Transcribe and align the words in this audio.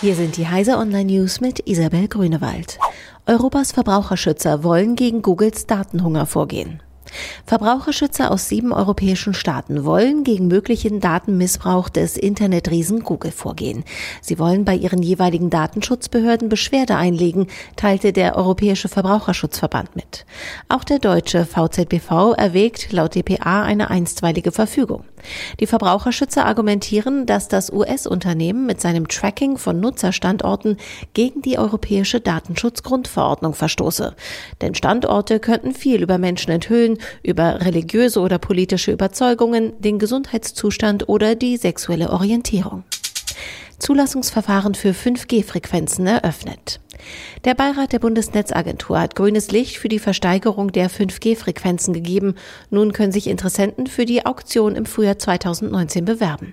Hier 0.00 0.14
sind 0.14 0.38
die 0.38 0.48
Heise 0.48 0.78
Online 0.78 1.12
News 1.12 1.42
mit 1.42 1.68
Isabel 1.68 2.08
Grünewald. 2.08 2.78
Europas 3.26 3.72
Verbraucherschützer 3.72 4.64
wollen 4.64 4.96
gegen 4.96 5.20
Googles 5.20 5.66
Datenhunger 5.66 6.24
vorgehen. 6.24 6.82
Verbraucherschützer 7.44 8.30
aus 8.30 8.48
sieben 8.48 8.72
europäischen 8.72 9.34
Staaten 9.34 9.84
wollen 9.84 10.24
gegen 10.24 10.48
möglichen 10.48 11.00
Datenmissbrauch 11.00 11.90
des 11.90 12.16
Internetriesen 12.16 13.00
Google 13.00 13.30
vorgehen. 13.30 13.84
Sie 14.22 14.38
wollen 14.38 14.64
bei 14.64 14.74
ihren 14.74 15.02
jeweiligen 15.02 15.50
Datenschutzbehörden 15.50 16.48
Beschwerde 16.48 16.96
einlegen, 16.96 17.48
teilte 17.76 18.14
der 18.14 18.36
Europäische 18.36 18.88
Verbraucherschutzverband 18.88 19.96
mit. 19.96 20.24
Auch 20.70 20.84
der 20.84 20.98
deutsche 20.98 21.44
VZBV 21.44 22.32
erwägt 22.38 22.90
laut 22.90 23.16
dpa 23.16 23.64
eine 23.64 23.90
einstweilige 23.90 24.50
Verfügung. 24.50 25.04
Die 25.60 25.66
Verbraucherschützer 25.66 26.46
argumentieren, 26.46 27.26
dass 27.26 27.48
das 27.48 27.72
US-Unternehmen 27.72 28.66
mit 28.66 28.80
seinem 28.80 29.08
Tracking 29.08 29.58
von 29.58 29.80
Nutzerstandorten 29.80 30.76
gegen 31.14 31.42
die 31.42 31.58
europäische 31.58 32.20
Datenschutzgrundverordnung 32.20 33.54
verstoße. 33.54 34.14
Denn 34.60 34.74
Standorte 34.74 35.40
könnten 35.40 35.74
viel 35.74 36.02
über 36.02 36.18
Menschen 36.18 36.50
enthüllen, 36.52 36.98
über 37.22 37.60
religiöse 37.60 38.20
oder 38.20 38.38
politische 38.38 38.92
Überzeugungen, 38.92 39.72
den 39.80 39.98
Gesundheitszustand 39.98 41.08
oder 41.08 41.34
die 41.34 41.56
sexuelle 41.56 42.10
Orientierung. 42.10 42.84
Zulassungsverfahren 43.78 44.74
für 44.74 44.90
5G-Frequenzen 44.90 46.06
eröffnet. 46.06 46.80
Der 47.44 47.54
Beirat 47.54 47.92
der 47.92 47.98
Bundesnetzagentur 47.98 49.00
hat 49.00 49.16
grünes 49.16 49.50
Licht 49.50 49.76
für 49.76 49.88
die 49.88 49.98
Versteigerung 49.98 50.72
der 50.72 50.90
5G-Frequenzen 50.90 51.94
gegeben. 51.94 52.34
Nun 52.70 52.92
können 52.92 53.12
sich 53.12 53.26
Interessenten 53.26 53.86
für 53.86 54.04
die 54.04 54.26
Auktion 54.26 54.74
im 54.74 54.86
Frühjahr 54.86 55.18
2019 55.18 56.04
bewerben. 56.04 56.52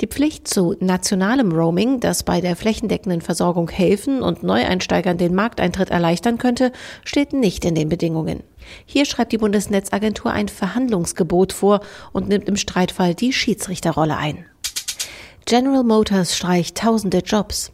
Die 0.00 0.06
Pflicht 0.06 0.48
zu 0.48 0.74
nationalem 0.80 1.52
Roaming, 1.52 2.00
das 2.00 2.22
bei 2.22 2.40
der 2.40 2.56
flächendeckenden 2.56 3.20
Versorgung 3.20 3.68
helfen 3.70 4.22
und 4.22 4.42
Neueinsteigern 4.42 5.18
den 5.18 5.34
Markteintritt 5.34 5.90
erleichtern 5.90 6.38
könnte, 6.38 6.72
steht 7.04 7.32
nicht 7.32 7.64
in 7.64 7.74
den 7.74 7.88
Bedingungen. 7.88 8.42
Hier 8.86 9.04
schreibt 9.04 9.32
die 9.32 9.38
Bundesnetzagentur 9.38 10.32
ein 10.32 10.48
Verhandlungsgebot 10.48 11.52
vor 11.52 11.80
und 12.12 12.28
nimmt 12.28 12.48
im 12.48 12.56
Streitfall 12.56 13.14
die 13.14 13.32
Schiedsrichterrolle 13.32 14.16
ein. 14.16 14.46
General 15.44 15.82
Motors 15.82 16.36
streicht 16.36 16.78
tausende 16.78 17.18
Jobs. 17.18 17.72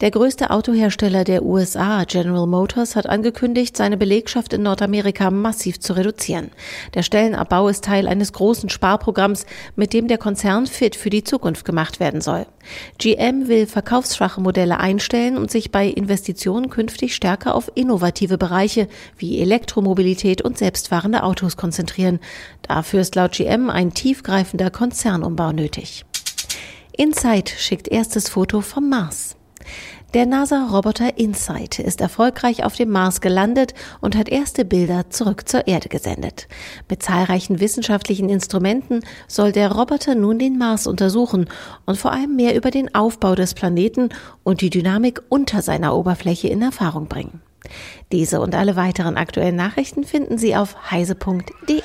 Der 0.00 0.10
größte 0.10 0.50
Autohersteller 0.50 1.24
der 1.24 1.44
USA, 1.44 2.04
General 2.04 2.46
Motors, 2.46 2.96
hat 2.96 3.06
angekündigt, 3.06 3.76
seine 3.76 3.96
Belegschaft 3.96 4.52
in 4.52 4.62
Nordamerika 4.62 5.30
massiv 5.30 5.80
zu 5.80 5.92
reduzieren. 5.92 6.50
Der 6.94 7.02
Stellenabbau 7.02 7.68
ist 7.68 7.84
Teil 7.84 8.08
eines 8.08 8.32
großen 8.32 8.68
Sparprogramms, 8.68 9.46
mit 9.76 9.92
dem 9.92 10.08
der 10.08 10.18
Konzern 10.18 10.66
fit 10.66 10.96
für 10.96 11.10
die 11.10 11.24
Zukunft 11.24 11.64
gemacht 11.64 12.00
werden 12.00 12.20
soll. 12.20 12.46
GM 12.98 13.48
will 13.48 13.66
verkaufsschwache 13.66 14.40
Modelle 14.40 14.78
einstellen 14.80 15.36
und 15.36 15.50
sich 15.50 15.70
bei 15.70 15.86
Investitionen 15.86 16.70
künftig 16.70 17.14
stärker 17.14 17.54
auf 17.54 17.70
innovative 17.74 18.38
Bereiche 18.38 18.88
wie 19.16 19.40
Elektromobilität 19.40 20.42
und 20.42 20.58
selbstfahrende 20.58 21.22
Autos 21.22 21.56
konzentrieren. 21.56 22.20
Dafür 22.62 23.00
ist 23.00 23.14
laut 23.14 23.32
GM 23.32 23.70
ein 23.70 23.94
tiefgreifender 23.94 24.70
Konzernumbau 24.70 25.52
nötig. 25.52 26.04
Insight 26.96 27.48
schickt 27.48 27.88
erstes 27.88 28.28
Foto 28.28 28.60
vom 28.60 28.88
Mars. 28.88 29.36
Der 30.14 30.26
NASA-Roboter 30.26 31.16
InSight 31.16 31.78
ist 31.78 32.02
erfolgreich 32.02 32.64
auf 32.64 32.76
dem 32.76 32.90
Mars 32.90 33.22
gelandet 33.22 33.72
und 34.02 34.14
hat 34.14 34.28
erste 34.28 34.66
Bilder 34.66 35.08
zurück 35.08 35.48
zur 35.48 35.66
Erde 35.66 35.88
gesendet. 35.88 36.48
Mit 36.90 37.02
zahlreichen 37.02 37.60
wissenschaftlichen 37.60 38.28
Instrumenten 38.28 39.00
soll 39.26 39.52
der 39.52 39.72
Roboter 39.72 40.14
nun 40.14 40.38
den 40.38 40.58
Mars 40.58 40.86
untersuchen 40.86 41.48
und 41.86 41.96
vor 41.96 42.12
allem 42.12 42.36
mehr 42.36 42.54
über 42.54 42.70
den 42.70 42.94
Aufbau 42.94 43.34
des 43.34 43.54
Planeten 43.54 44.10
und 44.42 44.60
die 44.60 44.70
Dynamik 44.70 45.22
unter 45.30 45.62
seiner 45.62 45.96
Oberfläche 45.96 46.48
in 46.48 46.60
Erfahrung 46.60 47.06
bringen. 47.06 47.40
Diese 48.10 48.40
und 48.40 48.54
alle 48.54 48.76
weiteren 48.76 49.16
aktuellen 49.16 49.56
Nachrichten 49.56 50.04
finden 50.04 50.36
Sie 50.36 50.54
auf 50.54 50.90
heise.de. 50.90 51.80